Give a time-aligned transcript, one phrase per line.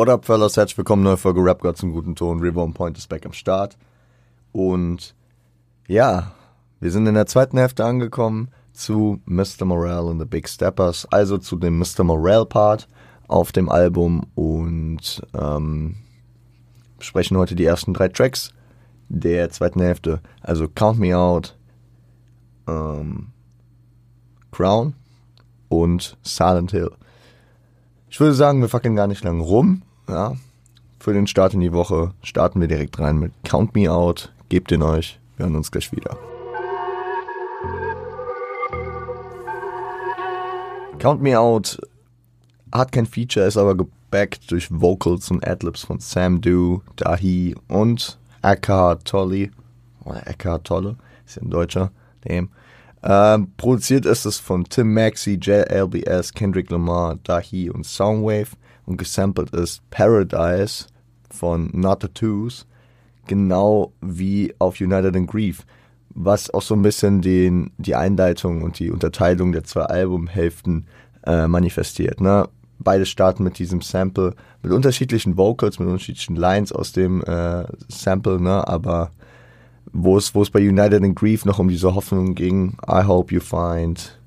[0.00, 0.56] What up, fellas?
[0.56, 2.40] Herzlich willkommen, neue Folge Rap God zum guten Ton.
[2.40, 3.76] River on Point ist back am Start.
[4.50, 5.14] Und
[5.88, 6.32] ja,
[6.80, 9.66] wir sind in der zweiten Hälfte angekommen zu Mr.
[9.66, 12.02] Morale and the Big Steppers, also zu dem Mr.
[12.02, 12.88] Morale Part
[13.28, 15.96] auf dem Album und ähm,
[16.96, 18.54] besprechen heute die ersten drei Tracks
[19.10, 20.22] der zweiten Hälfte.
[20.40, 21.58] Also Count Me Out,
[22.66, 23.32] ähm,
[24.50, 24.94] Crown
[25.68, 26.90] und Silent Hill.
[28.08, 29.82] Ich würde sagen, wir fackeln gar nicht lang rum.
[30.10, 30.34] Ja.
[30.98, 34.32] Für den Start in die Woche starten wir direkt rein mit Count Me Out.
[34.48, 35.20] Gebt den euch.
[35.36, 36.18] Wir hören uns gleich wieder.
[40.98, 41.80] Count Me Out
[42.72, 48.18] hat kein Feature, ist aber gebackt durch Vocals und Adlibs von Sam Du, Dahi und
[48.42, 49.50] Eckhart Tolle.
[50.04, 51.92] Oder Eckhart Tolle, ist ja ein Deutscher,
[52.28, 52.48] dem.
[53.04, 58.56] Ähm, produziert ist es von Tim Maxey, JLBS, Kendrick Lamar, Dahi und Soundwave
[58.90, 60.86] und gesampelt ist Paradise
[61.30, 62.66] von Not the Twos,
[63.26, 65.64] genau wie auf United in Grief,
[66.10, 70.86] was auch so ein bisschen den, die Einleitung und die Unterteilung der zwei Albumhälften
[71.24, 72.20] äh, manifestiert.
[72.20, 72.48] Ne?
[72.80, 78.40] Beide starten mit diesem Sample, mit unterschiedlichen Vocals, mit unterschiedlichen Lines aus dem äh, Sample,
[78.40, 78.66] ne?
[78.66, 79.12] aber
[79.92, 83.32] wo es, wo es bei United in Grief noch um diese Hoffnung ging, I hope
[83.32, 84.19] you find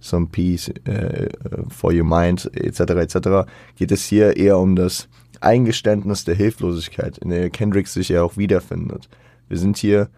[0.00, 1.28] some peace äh,
[1.68, 5.08] for your mind, etc., etc., geht es hier eher um das
[5.40, 9.08] Eingeständnis der Hilflosigkeit, in der Kendrick sich ja auch wiederfindet.
[9.48, 10.08] Wir sind hier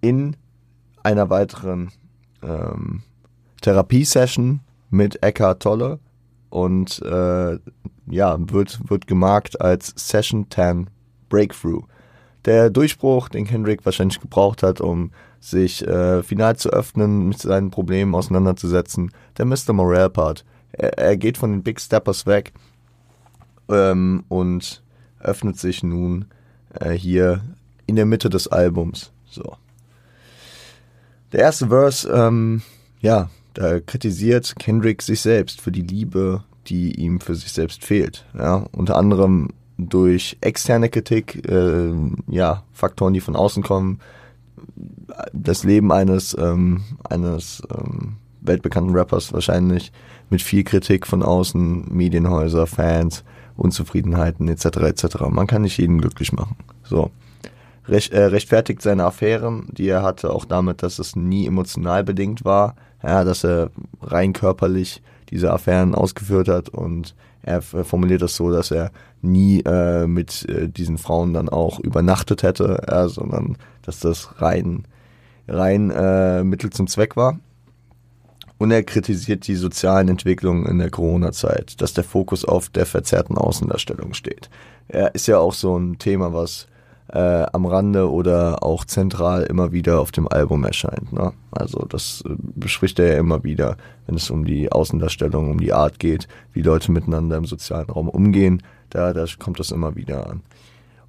[0.00, 0.36] in
[1.02, 1.90] einer weiteren
[2.42, 3.02] ähm,
[3.62, 5.98] Therapiesession mit Eckhart Tolle
[6.50, 7.58] und äh,
[8.10, 10.88] ja, wird, wird gemarkt als Session 10
[11.28, 11.84] Breakthrough
[12.44, 17.70] der Durchbruch, den Kendrick wahrscheinlich gebraucht hat, um sich äh, final zu öffnen, mit seinen
[17.70, 19.72] Problemen auseinanderzusetzen, der Mr.
[19.72, 20.44] Morale Part.
[20.72, 22.52] Er, er geht von den Big Steppers weg
[23.68, 24.82] ähm, und
[25.20, 26.26] öffnet sich nun
[26.80, 27.42] äh, hier
[27.86, 29.12] in der Mitte des Albums.
[29.26, 29.56] So.
[31.32, 32.62] Der erste Verse, ähm,
[33.00, 38.24] ja, da kritisiert Kendrick sich selbst für die Liebe, die ihm für sich selbst fehlt.
[38.36, 41.92] Ja, unter anderem durch externe Kritik, äh,
[42.26, 44.00] ja, Faktoren, die von außen kommen,
[45.32, 49.92] das Leben eines, ähm, eines ähm, weltbekannten Rappers wahrscheinlich
[50.30, 53.24] mit viel Kritik von außen, Medienhäuser, Fans,
[53.56, 54.64] Unzufriedenheiten etc.
[54.78, 55.04] etc.
[55.30, 56.56] Man kann nicht jeden glücklich machen.
[56.84, 57.10] So.
[57.86, 62.44] Recht, äh, rechtfertigt seine Affären, die er hatte, auch damit, dass es nie emotional bedingt
[62.44, 63.70] war, ja, dass er
[64.02, 68.90] rein körperlich diese Affären ausgeführt hat und er formuliert das so, dass er
[69.22, 74.84] nie äh, mit äh, diesen Frauen dann auch übernachtet hätte, äh, sondern dass das rein,
[75.48, 77.38] rein äh, Mittel zum Zweck war.
[78.58, 83.38] Und er kritisiert die sozialen Entwicklungen in der Corona-Zeit, dass der Fokus auf der verzerrten
[83.38, 84.50] Außendarstellung steht.
[84.88, 86.66] Er ist ja auch so ein Thema, was
[87.12, 91.12] äh, am Rande oder auch zentral immer wieder auf dem Album erscheint.
[91.12, 91.32] Ne?
[91.52, 93.76] Also das äh, bespricht er ja immer wieder,
[94.06, 98.08] wenn es um die Außendarstellung, um die Art geht, wie Leute miteinander im sozialen Raum
[98.08, 98.62] umgehen.
[98.90, 100.42] Da, da kommt das immer wieder an.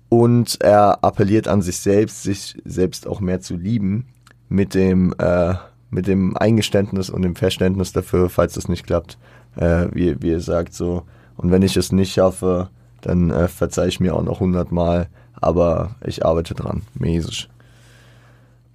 [0.08, 4.08] Und er appelliert an sich selbst, sich selbst auch mehr zu lieben,
[4.50, 5.54] mit dem, äh,
[5.90, 9.18] mit dem Eingeständnis und dem Verständnis dafür, falls das nicht klappt.
[9.56, 11.04] Äh, wie, wie er sagt so,
[11.38, 12.70] und wenn ich es nicht schaffe,
[13.02, 15.08] dann äh, verzeih ich mir auch noch hundertmal
[15.42, 17.50] aber ich arbeite dran, mäßig.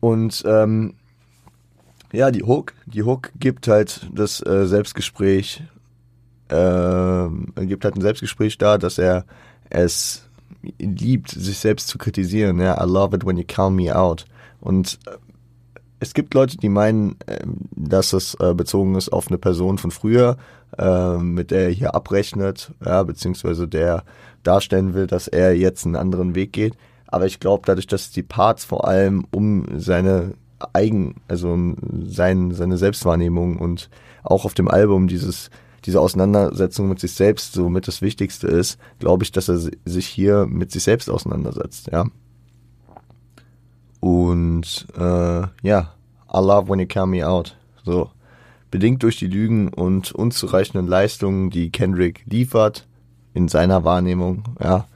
[0.00, 0.94] Und ähm,
[2.12, 5.62] ja, die Hook, die Hook gibt halt das äh, Selbstgespräch,
[6.48, 7.28] äh,
[7.66, 9.24] gibt halt ein Selbstgespräch da, dass er
[9.70, 10.28] es
[10.78, 12.60] liebt, sich selbst zu kritisieren.
[12.60, 14.24] Ja, I love it when you count me out.
[14.60, 15.16] Und äh,
[16.04, 19.90] es gibt Leute, die meinen, ähm, dass es äh, bezogen ist auf eine Person von
[19.90, 20.36] früher,
[20.76, 24.04] äh, mit der er hier abrechnet, ja, beziehungsweise der
[24.42, 26.76] darstellen will, dass er jetzt einen anderen Weg geht.
[27.06, 30.34] Aber ich glaube, dadurch, dass die Parts vor allem um seine
[30.74, 33.88] Eigen, also sein, seine Selbstwahrnehmung und
[34.22, 35.48] auch auf dem Album dieses,
[35.86, 40.06] diese Auseinandersetzung mit sich selbst so mit das Wichtigste ist, glaube ich, dass er sich
[40.06, 42.06] hier mit sich selbst auseinandersetzt, ja.
[44.00, 45.94] Und äh, ja,
[46.34, 47.56] I love when you count me out.
[47.84, 48.10] So.
[48.70, 52.88] Bedingt durch die Lügen und unzureichenden Leistungen, die Kendrick liefert,
[53.32, 54.86] in seiner Wahrnehmung, ja,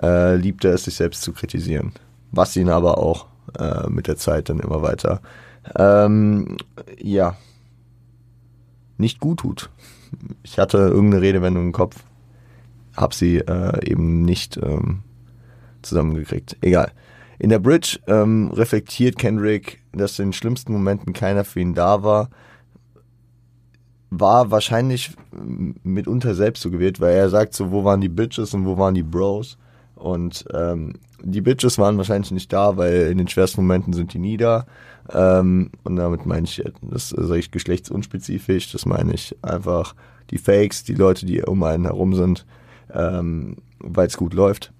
[0.00, 1.92] äh, liebt er es, sich selbst zu kritisieren.
[2.30, 3.26] Was ihn aber auch
[3.58, 5.20] äh, mit der Zeit dann immer weiter,
[5.76, 6.56] ähm,
[7.00, 7.36] ja,
[8.96, 9.70] nicht gut tut.
[10.44, 12.04] Ich hatte irgendeine Redewendung im Kopf,
[12.96, 15.02] hab sie äh, eben nicht ähm,
[15.82, 16.56] zusammengekriegt.
[16.60, 16.92] Egal.
[17.38, 22.02] In der Bridge ähm, reflektiert Kendrick, dass in den schlimmsten Momenten keiner für ihn da
[22.02, 22.30] war,
[24.10, 25.10] war wahrscheinlich
[25.82, 28.94] mitunter selbst so gewählt, weil er sagt so, wo waren die Bitches und wo waren
[28.94, 29.58] die Bros?
[29.94, 34.18] Und ähm, die Bitches waren wahrscheinlich nicht da, weil in den schwersten Momenten sind die
[34.18, 34.66] nie da.
[35.12, 39.94] Ähm, und damit meine ich, das sage ich geschlechtsunspezifisch, das meine ich einfach
[40.30, 42.46] die Fakes, die Leute, die um einen herum sind,
[42.92, 44.72] ähm, weil es gut läuft.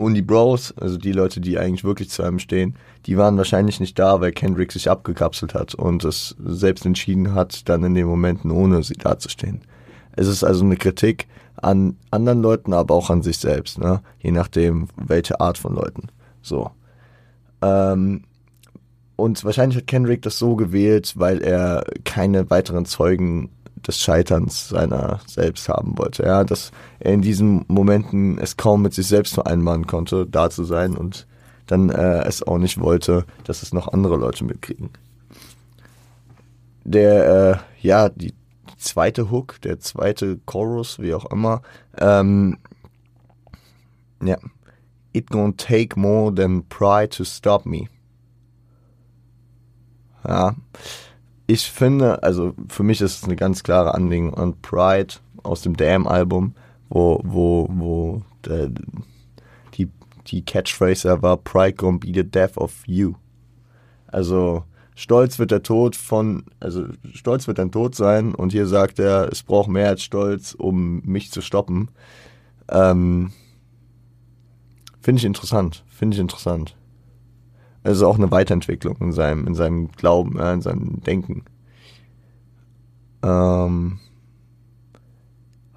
[0.00, 2.74] Und die Bros, also die Leute, die eigentlich wirklich zu einem stehen,
[3.04, 7.68] die waren wahrscheinlich nicht da, weil Kendrick sich abgekapselt hat und es selbst entschieden hat,
[7.68, 9.60] dann in den Momenten ohne sie dazustehen.
[10.16, 14.00] Es ist also eine Kritik an anderen Leuten, aber auch an sich selbst, ne?
[14.20, 16.08] je nachdem, welche Art von Leuten.
[16.40, 16.70] So.
[17.60, 18.22] Ähm,
[19.16, 23.50] und wahrscheinlich hat Kendrick das so gewählt, weil er keine weiteren Zeugen
[23.86, 26.24] des Scheiterns seiner selbst haben wollte.
[26.24, 30.64] Ja, dass er in diesen Momenten es kaum mit sich selbst vereinbaren konnte, da zu
[30.64, 31.26] sein und
[31.66, 34.90] dann äh, es auch nicht wollte, dass es noch andere Leute mitkriegen.
[36.84, 38.34] Der, äh, ja, die,
[38.80, 41.62] zweite Hook, der zweite Chorus, wie auch immer,
[41.98, 42.58] ähm,
[44.22, 44.36] ja,
[45.12, 47.88] it gonna take more than pride to stop me.
[50.26, 50.54] Ja,
[51.50, 55.76] ich finde, also für mich ist es eine ganz klare Anliegen und Pride aus dem
[55.76, 56.54] Damn-Album,
[56.88, 58.70] wo, wo, wo der,
[59.74, 59.88] die,
[60.28, 63.14] die Catchphrase war Pride gonna be the death of you.
[64.06, 64.62] Also
[64.94, 69.28] Stolz wird der Tod von, also Stolz wird dein Tod sein und hier sagt er,
[69.32, 71.88] es braucht mehr als Stolz, um mich zu stoppen.
[72.68, 73.32] Ähm,
[75.00, 76.76] finde ich interessant, finde ich interessant.
[77.82, 81.44] Also auch eine Weiterentwicklung in seinem, in seinem Glauben, ja, in seinem Denken.
[83.22, 83.98] Ähm,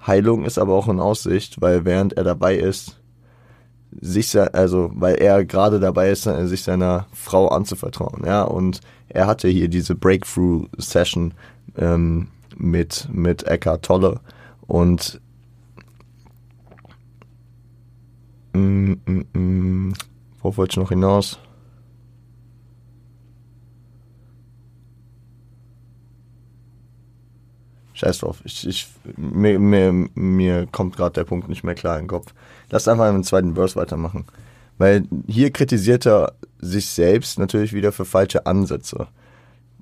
[0.06, 3.00] Heilung ist aber auch in Aussicht, weil während er dabei ist,
[4.00, 9.48] sich, also weil er gerade dabei ist, sich seiner Frau anzuvertrauen, ja, und er hatte
[9.48, 11.32] hier diese Breakthrough-Session
[11.76, 14.20] ähm, mit, mit Eckhart Tolle
[14.66, 15.20] und
[18.52, 19.92] mm, mm, mm,
[20.40, 21.38] worauf wollte ich noch hinaus?
[28.04, 28.40] Scheiß drauf.
[28.44, 32.34] Ich, ich, mir, mir, mir kommt gerade der Punkt nicht mehr klar in den Kopf.
[32.70, 34.26] Lass einfach im zweiten Verse weitermachen.
[34.78, 39.06] Weil hier kritisiert er sich selbst natürlich wieder für falsche Ansätze.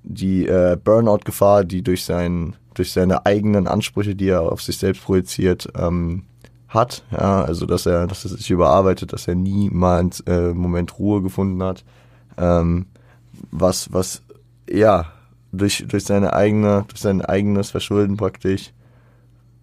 [0.03, 5.05] Die äh, Burnout-Gefahr, die durch, sein, durch seine eigenen Ansprüche, die er auf sich selbst
[5.05, 6.25] projiziert, ähm,
[6.69, 7.05] hat.
[7.11, 10.99] Ja, also dass er, dass er sich überarbeitet, dass er nie mal einen äh, Moment
[10.99, 11.85] Ruhe gefunden hat.
[12.37, 12.87] Ähm,
[13.51, 14.23] was, was,
[14.69, 15.13] ja,
[15.53, 18.73] durch, durch seine eigene, durch sein eigenes Verschulden praktisch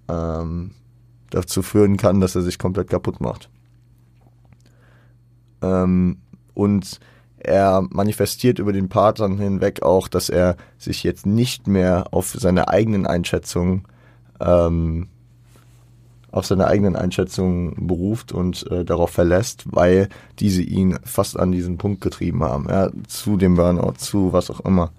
[0.08, 0.72] ähm,
[1.30, 3.50] dazu führen kann, dass er sich komplett kaputt macht.
[5.62, 6.18] Ähm,
[6.54, 7.00] und
[7.40, 12.36] er manifestiert über den Part dann hinweg auch, dass er sich jetzt nicht mehr auf
[12.38, 13.86] seine eigenen Einschätzungen
[14.40, 15.08] ähm,
[16.32, 20.10] auf seine eigenen Einschätzungen beruft und äh, darauf verlässt, weil
[20.40, 24.60] diese ihn fast an diesen Punkt getrieben haben, ja, zu dem Burnout, zu was auch
[24.60, 24.92] immer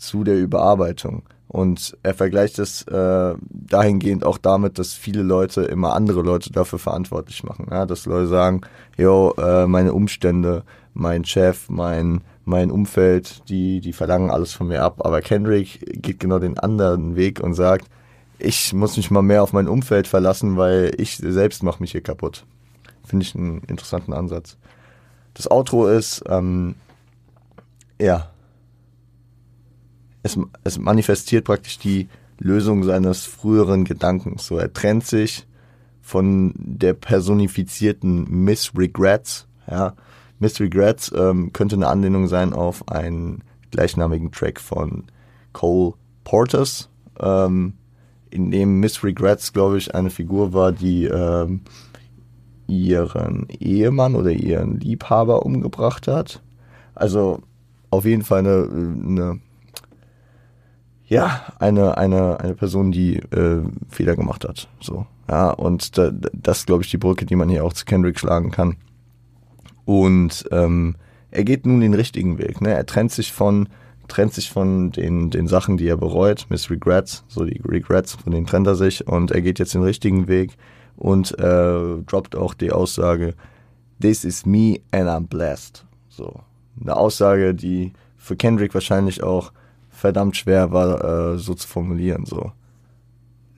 [0.00, 1.22] zu der Überarbeitung.
[1.48, 6.78] Und er vergleicht es äh, dahingehend auch damit, dass viele Leute immer andere Leute dafür
[6.78, 7.66] verantwortlich machen.
[7.70, 7.86] Ja?
[7.86, 8.60] Dass Leute sagen,
[8.96, 10.62] yo, äh, meine Umstände,
[10.94, 15.04] mein Chef, mein, mein Umfeld, die, die verlangen alles von mir ab.
[15.04, 17.86] Aber Kendrick geht genau den anderen Weg und sagt,
[18.38, 22.00] ich muss mich mal mehr auf mein Umfeld verlassen, weil ich selbst mache mich hier
[22.00, 22.44] kaputt.
[23.04, 24.56] Finde ich einen interessanten Ansatz.
[25.34, 26.76] Das Outro ist, ähm,
[28.00, 28.30] ja,
[30.22, 32.08] es, es manifestiert praktisch die
[32.38, 34.46] Lösung seines früheren Gedankens.
[34.46, 35.46] So, er trennt sich
[36.00, 39.46] von der personifizierten Miss Regrets.
[39.70, 39.94] Ja,
[40.38, 45.04] Miss Regrets ähm, könnte eine Anlehnung sein auf einen gleichnamigen Track von
[45.52, 46.88] Cole Porters,
[47.20, 47.74] ähm,
[48.30, 51.62] in dem Miss Regrets, glaube ich, eine Figur war, die ähm,
[52.66, 56.40] ihren Ehemann oder ihren Liebhaber umgebracht hat.
[56.94, 57.42] Also
[57.90, 59.40] auf jeden Fall eine, eine
[61.10, 64.68] ja, eine, eine, eine Person, die äh, Fehler gemacht hat.
[64.80, 68.18] So, ja, und da, das glaube ich, die Brücke, die man hier auch zu Kendrick
[68.18, 68.76] schlagen kann.
[69.84, 70.94] Und ähm,
[71.32, 72.60] er geht nun den richtigen Weg.
[72.60, 72.72] Ne?
[72.72, 73.68] Er trennt sich von
[74.06, 78.32] trennt sich von den, den Sachen, die er bereut, Miss Regrets, so die Regrets, von
[78.32, 80.56] denen trennt er sich und er geht jetzt den richtigen Weg
[80.96, 83.34] und äh, droppt auch die Aussage,
[84.02, 85.84] This is me and I'm blessed.
[86.08, 86.40] So,
[86.80, 89.52] eine Aussage, die für Kendrick wahrscheinlich auch
[90.00, 92.24] verdammt schwer war, äh, so zu formulieren.
[92.24, 92.52] So,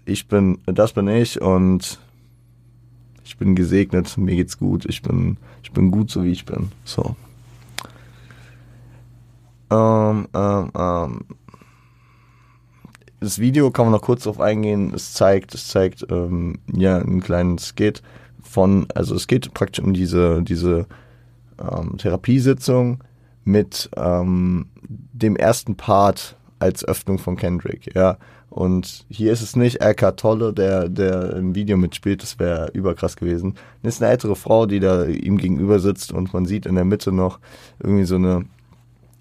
[0.04, 2.00] ich bin, das bin ich und
[3.24, 6.72] ich bin gesegnet, mir geht's gut, ich bin, ich bin gut so wie ich bin.
[6.84, 7.14] So.
[9.70, 11.20] Ähm, ähm, ähm.
[13.20, 14.92] das Video kann man noch kurz drauf eingehen.
[14.94, 18.02] Es zeigt, es zeigt ähm, ja einen kleinen Skit
[18.42, 20.86] von, also es geht praktisch um diese diese
[21.58, 23.02] ähm, Therapiesitzung
[23.44, 28.18] mit ähm, dem ersten Part als Öffnung von Kendrick, ja.
[28.50, 33.16] Und hier ist es nicht Eckhart Tolle, der, der im Video mitspielt, das wäre überkrass
[33.16, 33.54] gewesen.
[33.82, 36.84] Das ist eine ältere Frau, die da ihm gegenüber sitzt und man sieht in der
[36.84, 37.38] Mitte noch
[37.80, 38.44] irgendwie so eine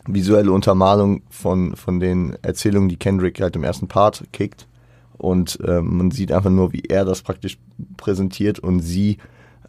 [0.06, 4.68] visuelle Untermalung von, von den Erzählungen, die Kendrick halt im ersten Part kickt.
[5.18, 7.58] Und ähm, man sieht einfach nur, wie er das praktisch
[7.96, 9.18] präsentiert und sie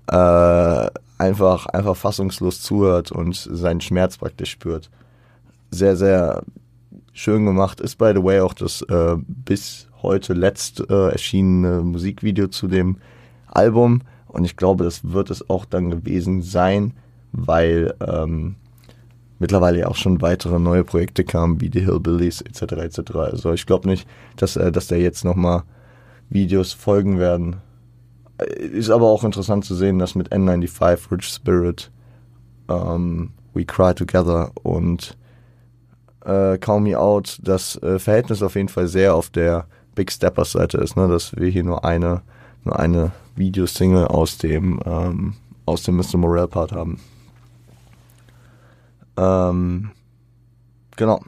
[0.09, 0.87] äh,
[1.23, 4.91] einfach, einfach fassungslos zuhört und seinen Schmerz praktisch spürt.
[5.71, 6.43] Sehr, sehr
[7.13, 7.81] schön gemacht.
[7.81, 12.97] Ist, by the way, auch das äh, bis heute letzt äh, erschienene Musikvideo zu dem
[13.47, 14.03] Album.
[14.27, 16.95] Und ich glaube, das wird es auch dann gewesen sein,
[17.33, 18.57] weil ähm,
[19.39, 22.63] mittlerweile ja auch schon weitere neue Projekte kamen, wie die Hillbillies etc.
[22.73, 23.15] etc.
[23.15, 25.63] Also ich glaube nicht, dass, äh, dass da jetzt nochmal
[26.31, 27.57] Videos folgen werden.
[28.43, 31.91] Äh, ist aber auch interessant zu sehen, dass mit N95, Rich Spirit,
[32.69, 35.17] ähm, We Cry Together und
[36.25, 40.53] äh, Call Me Out das äh, Verhältnis auf jeden Fall sehr auf der Big Steppers
[40.53, 41.09] Seite ist, ne?
[41.09, 42.23] dass wir hier nur eine,
[42.65, 45.35] nur eine Videosingle aus dem, ähm,
[45.67, 46.17] aus dem Mr.
[46.17, 46.99] Morel Part haben.
[49.17, 49.91] Ähm,
[50.97, 51.21] genau.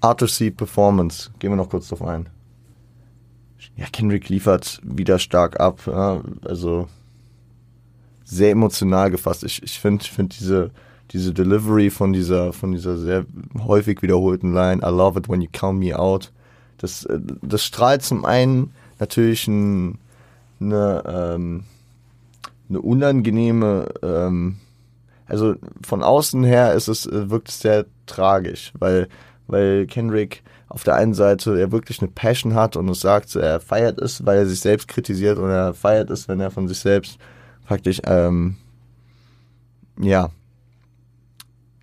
[0.00, 0.50] Arthur C.
[0.50, 2.28] Performance, gehen wir noch kurz drauf ein.
[3.76, 5.80] Ja, Kendrick liefert wieder stark ab.
[5.86, 6.88] Ja, also
[8.24, 9.44] sehr emotional gefasst.
[9.44, 10.70] Ich, ich finde find diese,
[11.10, 13.26] diese Delivery von dieser, von dieser sehr
[13.58, 16.32] häufig wiederholten Line, I love it when you count me out.
[16.78, 19.98] Das, äh, das strahlt zum einen natürlich ein,
[20.60, 21.64] eine, ähm,
[22.68, 24.56] eine unangenehme, ähm,
[25.26, 29.08] also von außen her ist es, äh, wirkt es sehr tragisch, weil,
[29.46, 33.60] weil Kendrick auf der einen Seite er wirklich eine Passion hat und es sagt, er
[33.60, 36.78] feiert es, weil er sich selbst kritisiert und er feiert es, wenn er von sich
[36.78, 37.18] selbst
[37.66, 38.56] praktisch, ähm,
[40.00, 40.30] ja,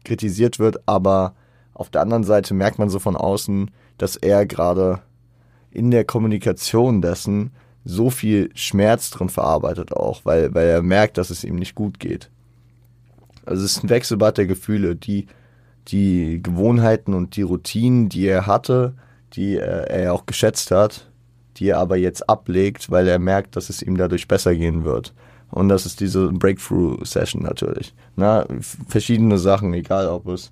[0.04, 1.36] kritisiert wird, aber
[1.74, 5.00] auf der anderen Seite merkt man so von außen, dass er gerade
[5.72, 7.52] in der Kommunikation dessen
[7.86, 12.00] so viel Schmerz drin verarbeitet auch, weil, weil er merkt, dass es ihm nicht gut
[12.00, 12.30] geht.
[13.46, 15.28] Also es ist ein Wechselbad der Gefühle, die,
[15.88, 18.94] die Gewohnheiten und die Routinen, die er hatte,
[19.34, 21.10] die er, er auch geschätzt hat,
[21.58, 25.14] die er aber jetzt ablegt, weil er merkt, dass es ihm dadurch besser gehen wird.
[25.50, 27.94] Und das ist diese Breakthrough-Session natürlich.
[28.16, 28.46] Na,
[28.88, 30.52] verschiedene Sachen, egal ob es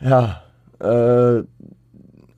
[0.00, 0.42] ja,
[0.80, 1.44] äh,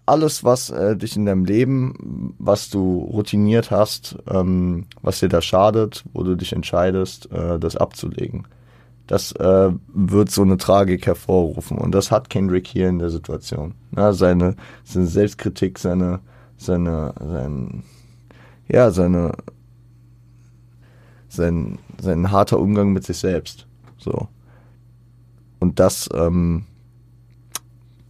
[0.07, 5.41] alles, was äh, dich in deinem Leben, was du routiniert hast, ähm, was dir da
[5.41, 8.47] schadet, wo du dich entscheidest, äh, das abzulegen.
[9.07, 11.77] Das äh, wird so eine Tragik hervorrufen.
[11.79, 13.75] Und das hat Kendrick hier in der Situation.
[13.97, 16.21] Ja, seine, seine Selbstkritik, seine,
[16.57, 17.83] seine, sein,
[18.69, 19.33] ja, seine,
[21.29, 23.67] sein, sein harter Umgang mit sich selbst.
[23.99, 24.29] So.
[25.61, 26.65] Und das, ähm,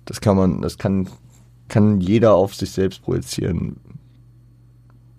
[0.04, 1.08] das kann man, das kann
[1.68, 3.76] kann jeder auf sich selbst projizieren.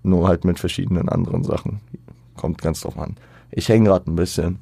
[0.04, 1.82] Nur halt mit verschiedenen anderen Sachen.
[2.36, 3.16] Kommt ganz drauf an.
[3.52, 4.60] Ich hänge gerade ein bisschen.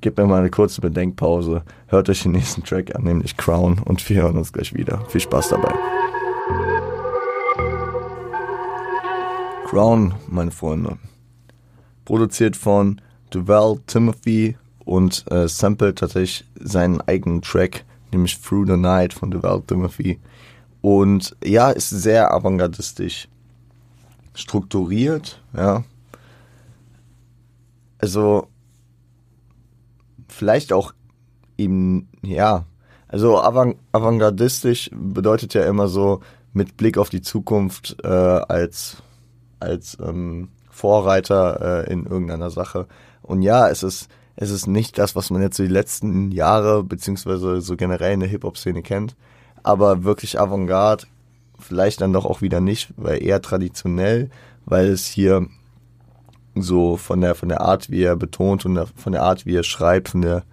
[0.00, 1.62] Gebt mir mal eine kurze Bedenkpause.
[1.86, 3.78] Hört euch den nächsten Track an, nämlich Crown.
[3.78, 5.04] Und wir hören uns gleich wieder.
[5.08, 5.72] Viel Spaß dabei.
[9.66, 10.98] Crown, meine Freunde.
[12.04, 13.00] Produziert von
[13.30, 19.62] Duval Timothy und äh, samplet tatsächlich seinen eigenen Track, nämlich Through the Night von Duval
[19.66, 20.20] Timothy.
[20.82, 23.28] Und ja, ist sehr avantgardistisch
[24.34, 25.82] strukturiert, ja.
[27.98, 28.48] Also,
[30.28, 30.92] vielleicht auch
[31.56, 32.64] eben, ja,
[33.08, 36.20] also avant avantgardistisch bedeutet ja immer so
[36.52, 39.02] mit Blick auf die Zukunft äh, als,
[39.60, 42.86] als ähm, Vorreiter äh, in irgendeiner Sache.
[43.22, 46.82] Und ja, es ist, es ist nicht das, was man jetzt so die letzten Jahre,
[46.82, 49.16] beziehungsweise so generell in der Hip-Hop-Szene kennt
[49.66, 51.06] aber wirklich Avantgarde
[51.58, 54.30] vielleicht dann doch auch wieder nicht, weil eher traditionell,
[54.64, 55.48] weil es hier
[56.62, 59.62] so von der von der Art, wie er betont und von der Art, wie er
[59.62, 60.44] schreibt, von der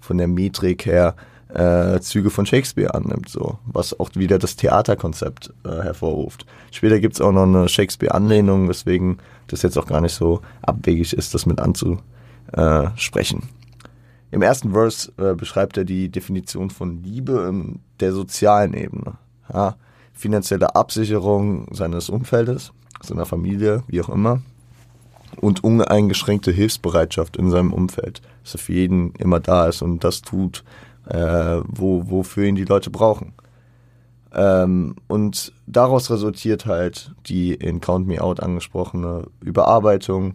[0.00, 1.14] von der Metrik her
[1.54, 6.46] äh, Züge von Shakespeare annimmt, so was auch wieder das Theaterkonzept äh, hervorruft.
[6.70, 11.34] Später gibt's auch noch eine Shakespeare-Anlehnung, weswegen das jetzt auch gar nicht so abwegig ist,
[11.34, 13.48] das mit anzusprechen.
[14.30, 19.14] Im ersten Verse äh, beschreibt er die Definition von Liebe in der sozialen Ebene.
[19.52, 19.74] Ja,
[20.12, 24.40] finanzielle Absicherung seines Umfeldes, seiner Familie, wie auch immer.
[25.36, 30.22] Und uneingeschränkte Hilfsbereitschaft in seinem Umfeld, dass er für jeden immer da ist und das
[30.22, 30.64] tut,
[31.06, 33.32] äh, wo, wofür ihn die Leute brauchen.
[34.32, 40.34] Ähm, und daraus resultiert halt die in Count Me Out angesprochene Überarbeitung,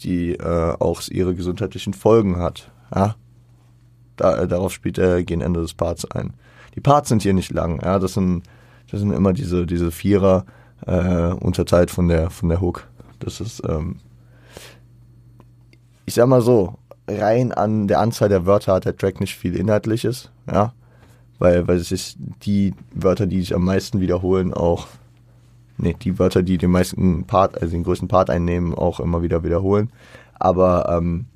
[0.00, 2.70] die äh, auch ihre gesundheitlichen Folgen hat.
[2.94, 3.14] Ja?
[4.16, 6.34] Da, äh, darauf spielt er gegen Ende des Parts ein.
[6.74, 8.42] Die Parts sind hier nicht lang, ja, das sind,
[8.90, 10.44] das sind immer diese, diese Vierer,
[10.84, 12.86] äh, unterteilt von der, von der Hook.
[13.18, 13.96] Das ist, ähm,
[16.06, 19.54] ich sag mal so, rein an der Anzahl der Wörter hat der Track nicht viel
[19.54, 20.72] Inhaltliches, ja
[21.38, 24.86] weil, weil sich die Wörter, die sich am meisten wiederholen, auch,
[25.76, 29.44] nee, die Wörter, die den meisten Part, also den größten Part einnehmen, auch immer wieder
[29.44, 29.90] wiederholen.
[30.34, 31.26] Aber ähm,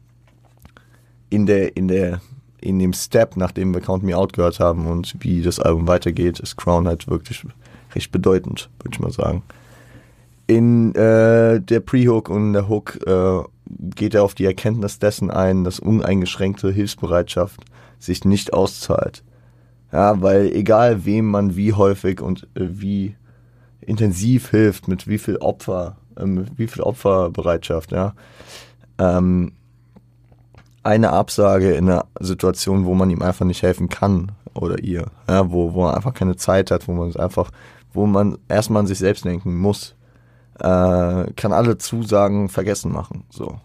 [1.29, 2.21] in der, in der,
[2.61, 6.41] in dem Step, nachdem wir Count Me Out gehört haben und wie das Album weitergeht,
[6.41, 7.47] ist Crown halt wirklich
[7.95, 9.43] recht bedeutend, würde ich mal sagen.
[10.51, 13.43] In äh, der Pre-Hook und der Hook äh,
[13.95, 17.61] geht er auf die Erkenntnis dessen ein, dass uneingeschränkte Hilfsbereitschaft
[18.01, 19.23] sich nicht auszahlt.
[19.93, 23.15] Ja, weil egal wem man wie häufig und äh, wie
[23.81, 28.15] intensiv hilft, mit wie viel Opfer, äh, mit wie viel Opferbereitschaft, ja.
[28.99, 29.53] Ähm,
[30.83, 35.49] eine Absage in einer Situation, wo man ihm einfach nicht helfen kann oder ihr, ja,
[35.53, 37.53] wo, wo man einfach keine Zeit hat, wo man es einfach,
[37.93, 39.95] wo man erstmal an sich selbst denken muss,
[40.61, 43.25] äh, kann alle Zusagen vergessen machen.
[43.31, 43.59] So.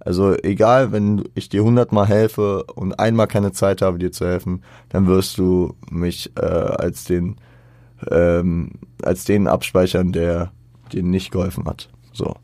[0.00, 4.62] Also egal, wenn ich dir hundertmal helfe und einmal keine Zeit habe, dir zu helfen,
[4.88, 7.36] dann wirst du mich äh, als den
[8.10, 8.72] ähm,
[9.02, 10.52] als den abspeichern, der
[10.92, 11.90] dir nicht geholfen hat.
[12.12, 12.34] So.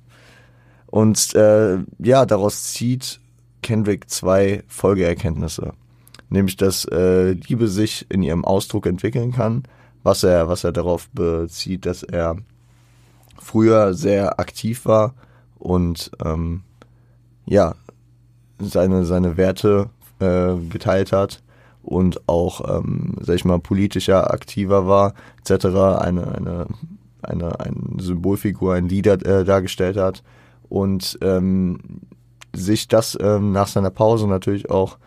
[0.87, 3.21] Und äh, ja, daraus zieht
[3.63, 5.73] Kendrick zwei Folgeerkenntnisse.
[6.29, 9.63] Nämlich, dass äh, Liebe sich in ihrem Ausdruck entwickeln kann,
[10.03, 12.37] was er, was er darauf bezieht, dass er
[13.39, 15.15] früher sehr aktiv war
[15.59, 16.63] und ähm,
[17.45, 17.75] ja,
[18.59, 19.91] seine, seine Werte
[20.21, 21.43] äh, geteilt hat
[21.83, 26.67] und auch, ähm, sag ich mal, politischer aktiver war, etc., eine, eine,
[27.23, 30.23] eine, eine Symbolfigur, ein Leader äh, dargestellt hat
[30.69, 31.79] und ähm,
[32.55, 34.99] sich das ähm, nach seiner Pause natürlich auch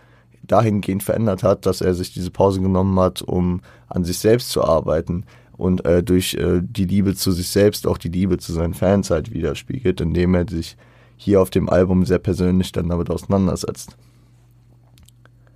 [0.43, 4.63] dahingehend verändert hat, dass er sich diese Pause genommen hat, um an sich selbst zu
[4.63, 5.25] arbeiten
[5.59, 9.11] und äh, durch äh, die Liebe zu sich selbst auch die Liebe zu seinen Fans
[9.11, 10.77] halt widerspiegelt, indem er sich
[11.17, 13.97] hier auf dem Album sehr persönlich dann damit auseinandersetzt.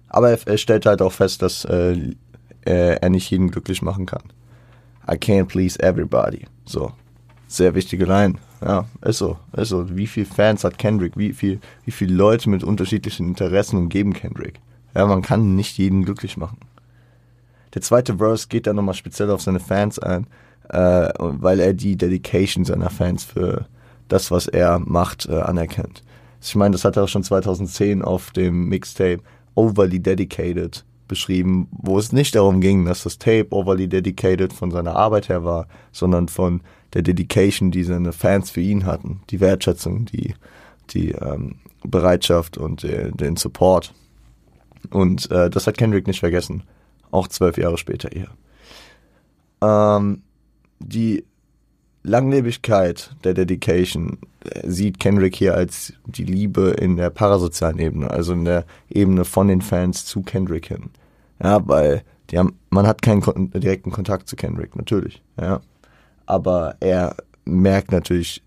[0.10, 1.96] Aber er, er stellt halt auch fest, dass äh,
[2.66, 4.24] er nicht jeden glücklich machen kann.
[5.10, 6.46] I can't please everybody.
[6.66, 6.92] So.
[7.48, 8.36] Sehr wichtige Line.
[8.62, 9.96] Ja, ist so, ist so.
[9.96, 11.16] Wie viele Fans hat Kendrick?
[11.18, 14.60] Wie viel, wie viele Leute mit unterschiedlichen Interessen umgeben Kendrick?
[14.96, 16.58] Ja, man kann nicht jeden glücklich machen.
[17.74, 20.28] Der zweite Verse geht dann nochmal speziell auf seine Fans ein,
[20.70, 23.66] äh, weil er die Dedication seiner Fans für
[24.08, 26.04] das, was er macht, äh, anerkennt.
[26.42, 29.20] Ich meine, das hat er auch schon 2010 auf dem Mixtape
[29.56, 34.96] Overly Dedicated beschrieben, wo es nicht darum ging, dass das Tape overly dedicated von seiner
[34.96, 36.62] Arbeit her war, sondern von
[36.94, 40.34] der Dedication, die seine Fans für ihn hatten, die Wertschätzung, die,
[40.92, 43.94] die ähm, Bereitschaft und äh, den Support.
[44.90, 46.64] Und äh, das hat Kendrick nicht vergessen,
[47.14, 48.30] auch zwölf Jahre später eher.
[49.62, 50.24] Ähm,
[50.80, 51.24] die
[52.04, 58.34] Langlebigkeit der Dedication äh, sieht Kendrick hier als die Liebe in der parasozialen Ebene, also
[58.34, 60.90] in der Ebene von den Fans zu Kendrick hin.
[61.42, 65.22] Ja, weil die haben, man hat keinen kon direkten Kontakt zu Kendrick, natürlich.
[65.40, 65.62] Ja.
[66.26, 68.42] Aber er merkt natürlich,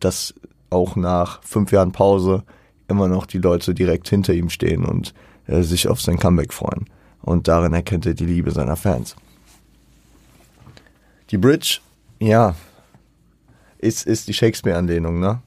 [0.00, 0.34] dass
[0.70, 2.44] auch nach fünf Jahren Pause
[2.88, 5.14] immer noch die Leute direkt hinter ihm stehen und
[5.46, 6.86] äh, sich auf sein Comeback freuen.
[7.28, 9.14] Und darin erkennt er die Liebe seiner Fans.
[11.28, 11.80] Die Bridge,
[12.20, 12.54] ja,
[13.76, 15.42] ist, ist die Shakespeare-Anlehnung, ne?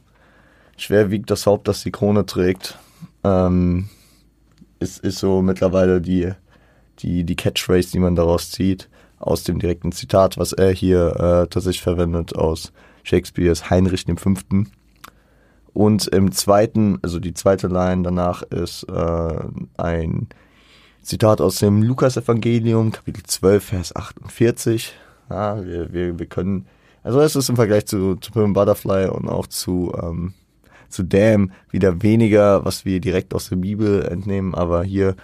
[0.78, 2.78] Schwer wiegt das Haupt, das die Krone trägt.
[3.24, 3.90] Ähm,
[4.78, 6.32] ist, ist so mittlerweile die,
[7.00, 11.48] die, die Catchphrase, die man daraus zieht, aus dem direkten Zitat, was er hier äh,
[11.48, 14.34] tatsächlich verwendet aus Shakespeares Heinrich V.
[15.74, 19.40] Und im zweiten, also die zweite Line danach ist äh,
[19.78, 20.28] ein
[21.02, 24.94] Zitat aus dem Lukas-Evangelium, Kapitel 12, Vers 48.
[25.30, 26.68] Ja, wir, wir, wir können
[27.04, 30.34] also es ist im Vergleich zu, zu Pimp Butterfly und auch zu, ähm,
[30.90, 35.16] zu Damn wieder weniger, was wir direkt aus der Bibel entnehmen, aber hier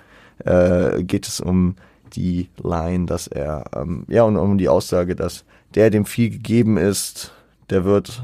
[0.43, 1.75] äh, geht es um
[2.13, 6.77] die Line, dass er, ähm, ja, und um die Aussage, dass der, dem viel gegeben
[6.77, 7.33] ist,
[7.69, 8.23] der wird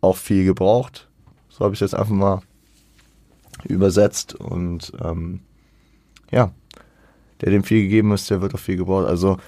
[0.00, 1.08] auch viel gebraucht.
[1.50, 2.40] So habe ich das einfach mal
[3.64, 5.40] übersetzt und ähm,
[6.30, 6.52] ja,
[7.40, 9.06] der dem viel gegeben ist, der wird auch viel gebraucht.
[9.06, 9.38] Also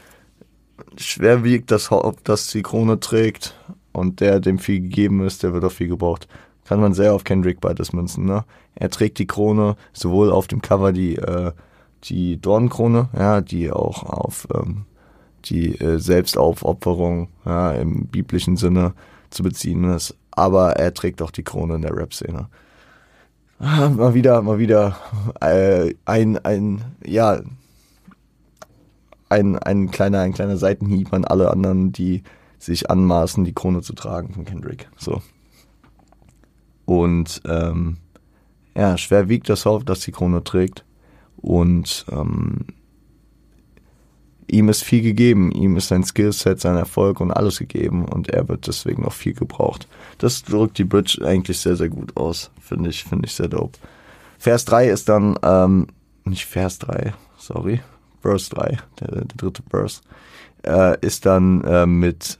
[0.96, 3.56] schwer wiegt, das Haupt, das die Krone trägt
[3.92, 6.28] und der, dem viel gegeben ist, der wird auch viel gebraucht.
[6.64, 8.44] Kann man sehr auf Kendrick beides münzen, ne?
[8.76, 11.52] Er trägt die Krone, sowohl auf dem Cover die, äh,
[12.04, 14.84] die Dornkrone, ja, die auch auf ähm,
[15.46, 18.94] die äh, Selbstaufopferung ja, im biblischen Sinne
[19.30, 20.16] zu beziehen ist.
[20.30, 22.48] Aber er trägt auch die Krone in der Rap-Szene.
[23.58, 24.96] Ah, mal wieder, mal wieder
[25.40, 27.40] äh, ein, ein, ja,
[29.30, 32.22] ein, ein kleiner, ein kleiner Seitenhieb an alle anderen, die
[32.58, 34.88] sich anmaßen, die Krone zu tragen von Kendrick.
[34.96, 35.22] So.
[36.84, 37.96] Und ähm,
[38.76, 40.84] ja, schwer wiegt das auf, dass die Krone trägt.
[41.36, 42.66] Und ähm,
[44.46, 45.52] ihm ist viel gegeben.
[45.52, 48.04] Ihm ist sein Skillset, sein Erfolg und alles gegeben.
[48.04, 49.88] Und er wird deswegen auch viel gebraucht.
[50.18, 52.50] Das drückt die Bridge eigentlich sehr, sehr gut aus.
[52.60, 53.78] Finde ich, finde ich sehr dope.
[54.38, 55.86] Vers 3 ist dann, ähm,
[56.24, 57.80] nicht Vers 3, sorry,
[58.20, 60.00] Verse 3, der, der dritte Verse,
[60.64, 62.38] äh, ist dann äh, mit,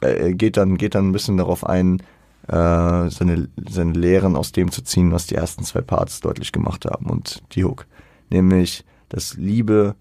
[0.00, 2.02] äh, geht dann, geht dann ein bisschen darauf ein,
[2.48, 6.84] äh, seine, seine Lehren aus dem zu ziehen, was die ersten zwei Parts deutlich gemacht
[6.84, 7.86] haben und die Hook.
[8.30, 9.94] Nämlich, dass Liebe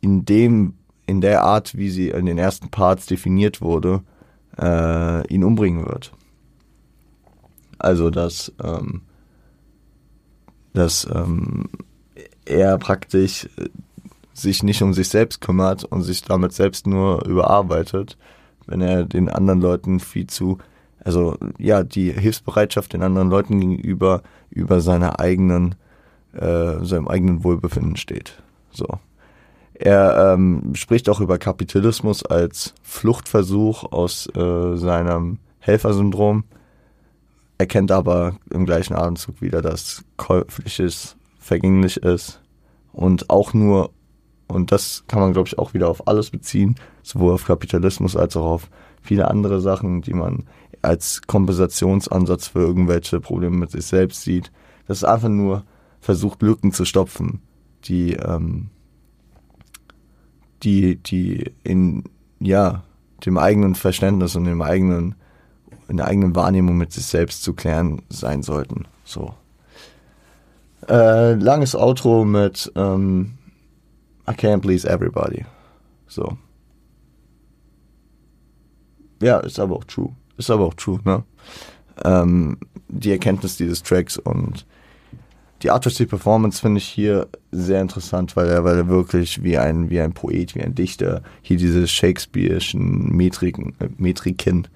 [0.00, 0.74] in dem,
[1.06, 4.02] in der Art, wie sie in den ersten Parts definiert wurde,
[4.58, 6.12] äh, ihn umbringen wird.
[7.78, 9.02] Also, dass, ähm,
[10.72, 11.68] dass ähm,
[12.50, 13.48] er praktisch
[14.34, 18.16] sich nicht um sich selbst kümmert und sich damit selbst nur überarbeitet,
[18.66, 20.58] wenn er den anderen Leuten viel zu
[21.04, 25.74] also ja, die Hilfsbereitschaft den anderen Leuten gegenüber über seiner eigenen,
[26.32, 28.42] äh, seinem eigenen Wohlbefinden steht.
[28.70, 28.86] So.
[29.74, 36.44] Er ähm, spricht auch über Kapitalismus als Fluchtversuch aus äh, seinem Helfersyndrom,
[37.56, 41.16] erkennt aber im gleichen Atemzug wieder, dass käufliches
[41.50, 42.40] vergänglich ist
[42.92, 43.90] und auch nur,
[44.46, 48.36] und das kann man glaube ich auch wieder auf alles beziehen, sowohl auf Kapitalismus als
[48.36, 48.70] auch auf
[49.02, 50.44] viele andere Sachen, die man
[50.80, 54.52] als Kompensationsansatz für irgendwelche Probleme mit sich selbst sieht.
[54.86, 55.64] Das ist einfach nur
[55.98, 57.40] versucht, Lücken zu stopfen,
[57.84, 58.68] die, ähm,
[60.62, 62.04] die, die in,
[62.38, 62.84] ja,
[63.26, 65.16] dem eigenen Verständnis und dem eigenen,
[65.88, 68.84] in der eigenen Wahrnehmung mit sich selbst zu klären sein sollten.
[69.04, 69.34] So.
[70.88, 73.38] Äh, langes Outro mit ähm,
[74.28, 75.44] I can't please everybody.
[76.06, 76.36] So.
[79.22, 80.14] Ja, ist aber auch true.
[80.36, 81.24] Ist aber auch true, ne?
[82.04, 84.66] Ähm, die Erkenntnis dieses Tracks und
[85.62, 89.90] die artistische Performance finde ich hier sehr interessant, weil er, weil er wirklich wie ein,
[89.90, 94.68] wie ein Poet, wie ein Dichter hier diese Shakespeare'schen Metriken, äh, Metriken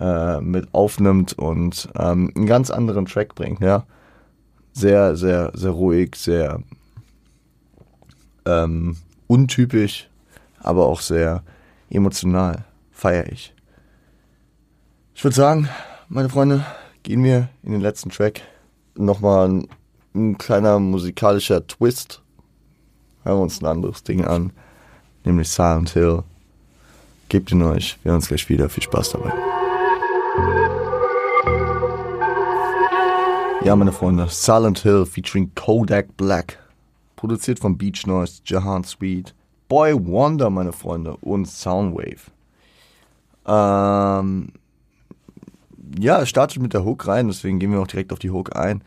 [0.00, 3.86] äh, mit aufnimmt und ähm, einen ganz anderen Track bringt, ja.
[4.74, 6.60] Sehr, sehr, sehr ruhig, sehr
[8.44, 10.08] ähm, untypisch,
[10.60, 11.42] aber auch sehr
[11.90, 12.64] emotional.
[12.90, 13.54] Feier ich.
[15.14, 15.68] Ich würde sagen,
[16.08, 16.64] meine Freunde,
[17.02, 18.42] gehen wir in den letzten Track.
[18.96, 19.68] Nochmal ein,
[20.14, 22.22] ein kleiner musikalischer Twist.
[23.22, 24.52] Hören wir uns ein anderes Ding an,
[25.24, 26.24] nämlich Silent Hill.
[27.28, 28.68] Gebt ihn euch, wir hören uns gleich wieder.
[28.68, 29.32] Viel Spaß dabei.
[33.64, 36.58] Ja, meine Freunde, Silent Hill featuring Kodak Black.
[37.16, 39.34] Produziert von Beach Noise, Jahan Sweet,
[39.68, 42.30] Boy Wonder, meine Freunde, und Soundwave.
[43.46, 44.52] Ähm,
[45.98, 48.54] ja, es startet mit der Hook rein, deswegen gehen wir auch direkt auf die Hook
[48.54, 48.82] ein.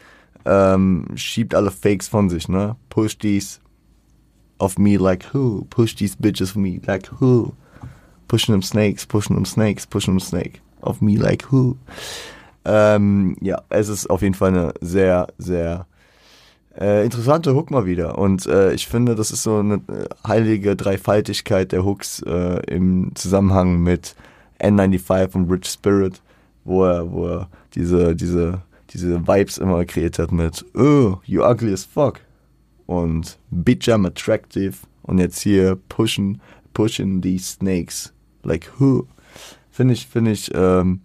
[0.46, 2.76] Ähm, schiebt alle Fakes von sich, ne?
[2.90, 3.60] Push these
[4.60, 5.66] of me like who?
[5.72, 7.54] Push these bitches of me like who?
[8.28, 10.62] Pushing them snakes, pushing them snakes, pushing them snake.
[10.82, 11.78] Of me like who?
[12.68, 15.88] Ähm, ja, es ist auf jeden Fall eine sehr, sehr
[16.78, 18.18] äh, interessante Hook mal wieder.
[18.18, 23.12] Und äh, ich finde, das ist so eine äh, heilige Dreifaltigkeit der Hooks äh, im
[23.16, 24.16] Zusammenhang mit
[24.60, 26.22] N95 und Rich Spirit
[26.68, 31.74] wo er, wo er diese, diese, diese Vibes immer kreiert hat mit Oh, you ugly
[31.74, 32.20] as fuck
[32.86, 36.42] und Bitch I'm attractive und jetzt hier pushen,
[36.74, 38.14] pushen die Snakes.
[38.44, 39.08] Like who?
[39.72, 41.02] Finde ich, finde ich, ähm,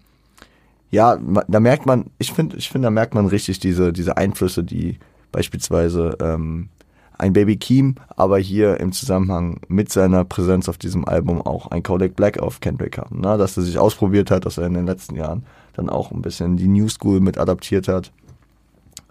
[0.93, 4.63] ja, da merkt man, ich finde, ich finde, da merkt man richtig diese, diese Einflüsse,
[4.63, 4.99] die
[5.33, 6.69] beispielsweise ähm,
[7.17, 11.83] ein Baby Keem, aber hier im Zusammenhang mit seiner Präsenz auf diesem Album auch ein
[11.83, 13.23] Kodak Black auf Kendrick haben.
[13.23, 13.39] Ne?
[13.39, 16.59] Dass er sich ausprobiert hat, dass er in den letzten Jahren dann auch ein bisschen
[16.59, 18.13] die New School mit adaptiert hat.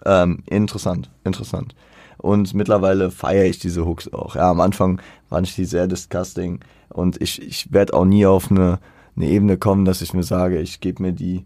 [0.04, 1.74] Ähm, interessant, interessant.
[2.18, 4.36] Und mittlerweile feiere ich diese Hooks auch.
[4.36, 8.52] Ja, am Anfang fand ich die sehr disgusting und ich, ich werde auch nie auf
[8.52, 8.78] eine,
[9.16, 11.44] eine Ebene kommen, dass ich mir sage, ich gebe mir die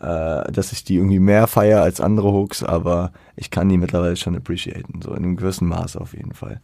[0.00, 4.16] äh, dass ich die irgendwie mehr feiere als andere Hooks, aber ich kann die mittlerweile
[4.16, 6.60] schon appreciaten, so in einem gewissen Maß auf jeden Fall.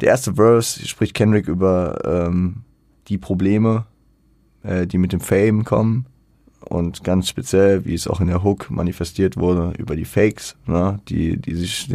[0.00, 2.62] Der erste Verse spricht Kendrick über ähm,
[3.08, 3.86] die Probleme,
[4.62, 6.06] äh, die mit dem Fame kommen
[6.68, 11.00] und ganz speziell, wie es auch in der Hook manifestiert wurde, über die Fakes, ne,
[11.08, 11.88] die, die sich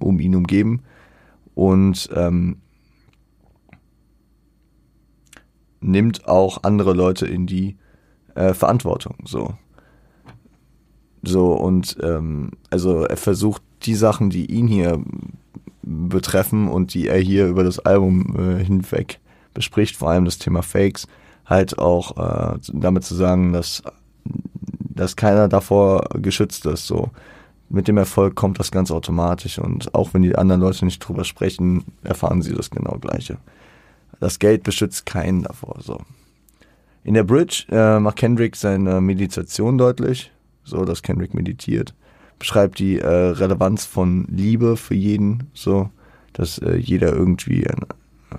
[0.00, 0.82] um ihn umgeben.
[1.54, 2.58] Und ähm,
[5.80, 7.76] nimmt auch andere Leute in die
[8.34, 9.16] äh, Verantwortung.
[9.24, 9.54] So.
[11.26, 15.02] So, und ähm, also er versucht die Sachen, die ihn hier
[15.82, 19.20] betreffen und die er hier über das Album äh, hinweg
[19.54, 21.06] bespricht, vor allem das Thema Fakes,
[21.46, 23.82] halt auch äh, damit zu sagen, dass,
[24.24, 26.86] dass keiner davor geschützt ist.
[26.86, 27.10] So.
[27.68, 31.24] Mit dem Erfolg kommt das ganz automatisch und auch wenn die anderen Leute nicht drüber
[31.24, 33.38] sprechen, erfahren sie das genau gleiche.
[34.20, 35.76] Das Geld beschützt keinen davor.
[35.80, 35.98] So.
[37.04, 40.32] In der Bridge äh, macht Kendrick seine Meditation deutlich,
[40.66, 41.94] so dass Kendrick meditiert,
[42.38, 45.90] beschreibt die äh, Relevanz von Liebe für jeden, so.
[46.32, 47.86] Dass äh, jeder irgendwie ein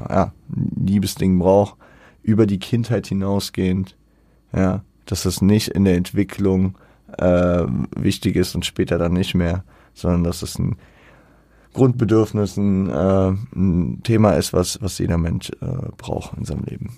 [0.08, 0.32] ja,
[0.76, 1.78] Liebesding braucht,
[2.22, 3.98] über die Kindheit hinausgehend,
[4.54, 6.78] ja, dass es nicht in der Entwicklung
[7.18, 7.64] äh,
[7.96, 9.64] wichtig ist und später dann nicht mehr,
[9.94, 10.76] sondern dass es ein
[11.74, 16.98] Grundbedürfnis, ein, äh, ein Thema ist, was, was jeder Mensch äh, braucht in seinem Leben.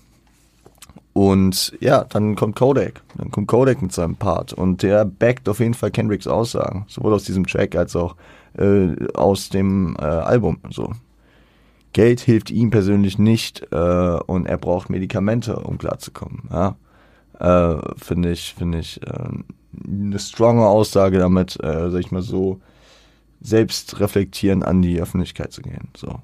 [1.19, 3.01] Und ja, dann kommt Kodak.
[3.17, 4.53] Dann kommt Kodak mit seinem Part.
[4.53, 6.85] Und der backt auf jeden Fall Kendricks Aussagen.
[6.87, 8.15] Sowohl aus diesem Track als auch
[8.57, 10.59] äh, aus dem äh, Album.
[10.69, 10.93] So.
[11.91, 13.75] Geld hilft ihm persönlich nicht äh,
[14.27, 16.43] und er braucht Medikamente, um klarzukommen.
[16.53, 16.77] Ja?
[17.37, 19.27] Äh, finde ich, finde ich äh,
[19.89, 22.61] eine stronge Aussage damit, äh, sag ich mal so,
[23.41, 25.89] selbst reflektieren an die Öffentlichkeit zu gehen.
[25.97, 26.21] So.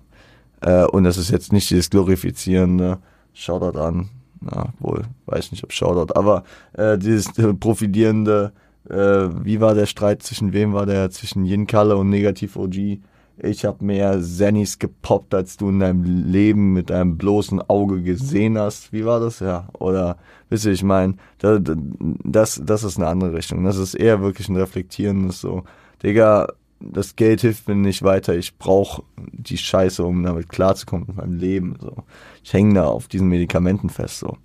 [0.91, 2.97] Und das ist jetzt nicht dieses glorifizierende
[3.34, 4.10] Shoutout an,
[4.45, 8.53] na, wohl, weiß nicht, ob Shoutout, aber äh, dieses äh, profitierende,
[8.89, 11.10] äh, wie war der Streit zwischen wem war der?
[11.12, 12.99] Zwischen Yin Kalle und Negativ OG
[13.38, 18.58] ich habe mehr Zennis gepoppt, als du in deinem Leben mit deinem bloßen Auge gesehen
[18.58, 18.93] hast.
[18.93, 19.39] Wie war das?
[19.39, 19.67] Ja.
[19.73, 20.17] Oder,
[20.49, 23.63] wisst ihr, ich meine, das, das ist eine andere Richtung.
[23.65, 25.63] Das ist eher wirklich ein reflektierendes so,
[26.01, 26.47] Digga,
[26.79, 28.35] das Geld hilft mir nicht weiter.
[28.35, 31.77] Ich brauche die Scheiße, um damit klarzukommen mit meinem Leben.
[31.79, 32.03] So.
[32.43, 34.19] Ich hänge da auf diesen Medikamenten fest.
[34.19, 34.38] So.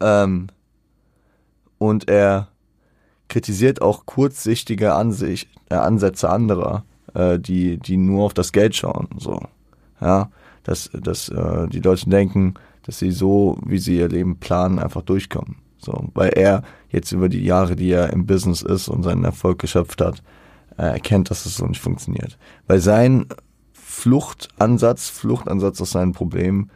[0.00, 0.48] Ähm,
[1.78, 2.48] und er
[3.28, 6.84] kritisiert auch kurzsichtige Ansicht, äh, Ansätze anderer
[7.16, 9.08] äh, die, die nur auf das Geld schauen.
[9.18, 9.40] So.
[10.00, 10.30] Ja,
[10.62, 15.02] dass, dass äh, die Leute denken, dass sie so, wie sie ihr Leben planen, einfach
[15.02, 15.56] durchkommen.
[15.78, 19.58] So, weil er jetzt über die Jahre, die er im Business ist und seinen Erfolg
[19.58, 20.22] geschöpft hat,
[20.78, 22.38] äh, erkennt, dass es so nicht funktioniert.
[22.66, 23.26] Weil sein
[23.72, 26.70] Fluchtansatz, Fluchtansatz aus seinen Problemen,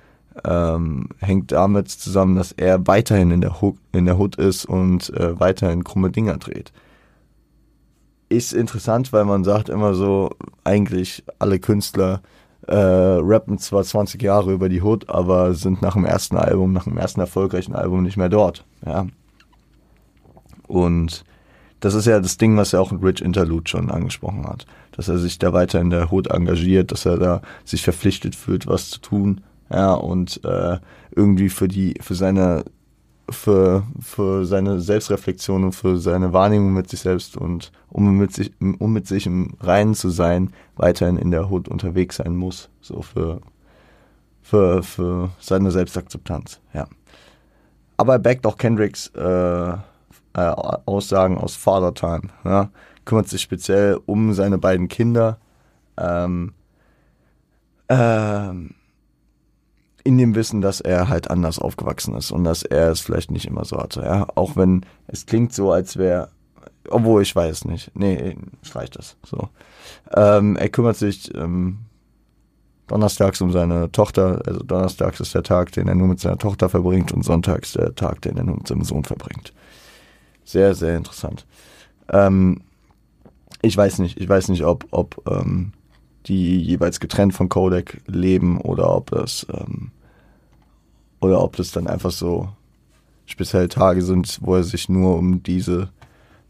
[0.45, 5.11] ähm, hängt damit zusammen, dass er weiterhin in der Hood, in der Hood ist und
[5.15, 6.73] äh, weiterhin krumme Dinger dreht
[8.31, 10.31] ist interessant, weil man sagt immer so,
[10.65, 12.23] eigentlich alle Künstler
[12.67, 16.85] äh, rappen zwar 20 Jahre über die Hood, aber sind nach dem ersten Album, nach
[16.85, 18.65] dem ersten erfolgreichen Album nicht mehr dort.
[18.87, 19.07] Ja.
[20.69, 21.25] Und
[21.81, 24.67] das ist ja das Ding, was er auch in Rich Interlude schon angesprochen hat.
[24.93, 28.67] Dass er sich da weiter in der Hood engagiert, dass er da sich verpflichtet fühlt,
[28.67, 29.41] was zu tun.
[29.71, 30.79] Ja, und äh,
[31.15, 32.65] irgendwie für die, für seine
[33.31, 38.53] für, für seine Selbstreflexion und für seine Wahrnehmung mit sich selbst und um mit sich,
[38.61, 42.69] um mit sich im Reinen zu sein, weiterhin in der Hut unterwegs sein muss.
[42.81, 43.41] So für,
[44.43, 46.89] für, für seine Selbstakzeptanz, ja.
[47.97, 49.77] Aber er backt auch Kendricks äh,
[50.35, 52.71] äh, Aussagen aus Father Time, ja.
[53.05, 55.39] Kümmert sich speziell um seine beiden Kinder.
[55.97, 56.53] Ähm,
[57.89, 58.75] ähm,
[60.05, 63.47] in dem Wissen, dass er halt anders aufgewachsen ist und dass er es vielleicht nicht
[63.47, 64.03] immer so hatte.
[64.03, 66.31] Ja, auch wenn es klingt so, als wäre,
[66.89, 67.91] obwohl ich weiß nicht.
[67.95, 69.17] Nee, streicht das.
[69.25, 69.49] So,
[70.15, 71.81] ähm, er kümmert sich ähm,
[72.87, 74.43] donnerstags um seine Tochter.
[74.47, 77.95] Also donnerstags ist der Tag, den er nur mit seiner Tochter verbringt und sonntags der
[77.95, 79.53] Tag, den er nur mit seinem Sohn verbringt.
[80.51, 81.47] Sehr, sehr interessant.
[82.09, 82.63] Ähm,
[83.63, 85.71] ich weiß nicht, ich weiß nicht, ob, ob ähm,
[86.27, 89.93] die jeweils getrennt von Codec leben oder ob das ähm,
[91.21, 92.49] oder ob das dann einfach so
[93.27, 95.91] spezielle Tage sind, wo er sich nur um diese,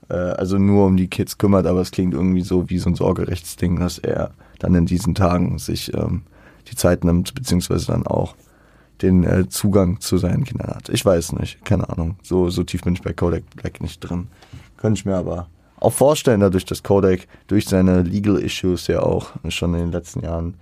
[0.09, 2.95] äh, also nur um die Kids kümmert, aber es klingt irgendwie so wie so ein
[2.95, 6.23] Sorgerechtsding, dass er dann in diesen Tagen sich ähm,
[6.71, 8.35] die Zeit nimmt, beziehungsweise dann auch
[9.03, 10.89] den äh, Zugang zu seinen Kindern hat.
[10.89, 12.17] Ich weiß nicht, keine Ahnung.
[12.23, 14.29] So, so tief bin ich bei Kodak Black nicht drin.
[14.77, 15.49] Könnte ich mir aber
[15.81, 20.21] auch vorstellen, dadurch, dass Kodak durch seine Legal Issues ja auch schon in den letzten
[20.21, 20.55] Jahren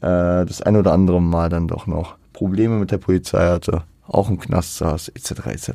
[0.00, 4.28] äh, das ein oder andere Mal dann doch noch Probleme mit der Polizei hatte, auch
[4.28, 5.46] im Knast saß, etc.
[5.46, 5.70] etc.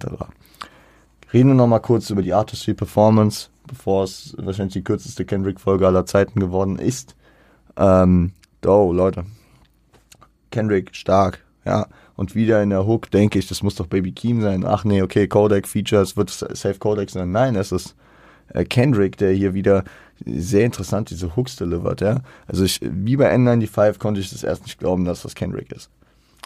[1.34, 6.06] Reden wir nochmal kurz über die Artistry Performance, bevor es wahrscheinlich die kürzeste Kendrick-Folge aller
[6.06, 7.16] Zeiten geworden ist.
[7.78, 8.34] Ähm,
[8.66, 9.26] oh, Leute.
[10.52, 11.88] Kendrick stark, ja.
[12.20, 14.66] Und wieder in der Hook denke ich, das muss doch Baby Keem sein.
[14.66, 17.32] Ach nee, okay, Kodak Features, wird es Safe Kodak sein?
[17.32, 17.96] Nein, es ist
[18.54, 19.86] äh, Kendrick, der hier wieder
[20.26, 22.20] sehr interessant diese Hooks delivert, ja.
[22.46, 25.90] Also ich, wie bei N95 konnte ich das erst nicht glauben, dass das Kendrick ist.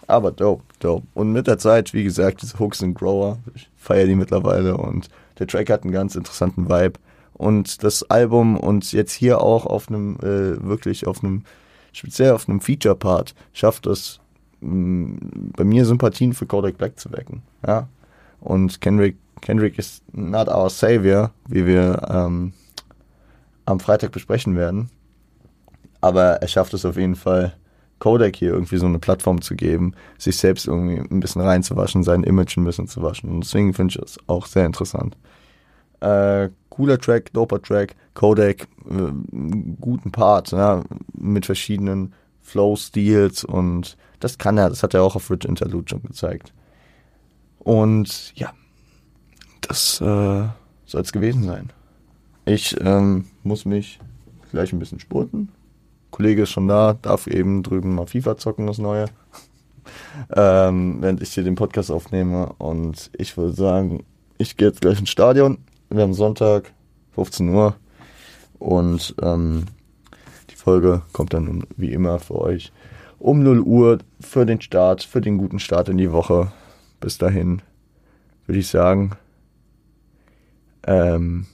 [0.05, 1.07] Aber dope, dope.
[1.15, 3.39] Und mit der Zeit, wie gesagt, diese Hooks sind Grower.
[3.55, 5.09] Ich feiere die mittlerweile und
[5.39, 6.99] der Track hat einen ganz interessanten Vibe.
[7.33, 11.45] Und das Album und jetzt hier auch auf einem, äh, wirklich auf einem,
[11.93, 14.19] speziell auf einem Feature-Part, schafft es,
[14.63, 17.43] bei mir Sympathien für Kodak Black zu wecken.
[17.65, 17.89] Ja.
[18.39, 22.53] Und Kendrick, Kendrick ist not our savior, wie wir ähm,
[23.65, 24.89] am Freitag besprechen werden.
[26.01, 27.53] Aber er schafft es auf jeden Fall,
[27.99, 32.23] Kodak hier irgendwie so eine Plattform zu geben, sich selbst irgendwie ein bisschen reinzuwaschen, sein
[32.23, 33.29] Image ein bisschen zu waschen.
[33.29, 35.15] Und deswegen finde ich das auch sehr interessant.
[36.01, 39.13] Äh, cooler Track, doper Track, Kodak, äh,
[39.79, 40.83] guten Part, ja,
[41.17, 46.01] mit verschiedenen Flow-Steals und das kann er, das hat er auch auf Rich Interlude schon
[46.03, 46.53] gezeigt.
[47.59, 48.53] Und ja,
[49.61, 50.47] das äh,
[50.85, 51.71] soll es gewesen sein.
[52.45, 53.99] Ich ähm, muss mich
[54.51, 55.49] gleich ein bisschen spurten.
[56.11, 59.05] Kollege ist schon da, darf eben drüben mal FIFA zocken, das Neue.
[60.35, 62.53] ähm, während ich hier den Podcast aufnehme.
[62.59, 64.05] Und ich würde sagen,
[64.37, 65.57] ich gehe jetzt gleich ins Stadion.
[65.89, 66.71] Wir haben Sonntag,
[67.11, 67.75] 15 Uhr.
[68.59, 69.65] Und ähm,
[70.49, 72.71] die Folge kommt dann wie immer für euch
[73.23, 76.51] um 0 Uhr für den Start, für den guten Start in die Woche.
[76.99, 77.61] Bis dahin
[78.45, 79.11] würde ich sagen,
[80.85, 81.45] ähm,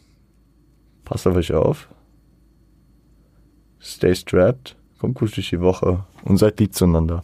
[1.06, 1.88] passt auf euch auf.
[3.80, 7.24] Stay strapped, kommt gut durch die Woche und seid lieb zueinander.